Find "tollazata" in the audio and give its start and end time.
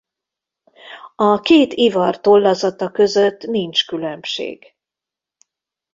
2.19-2.91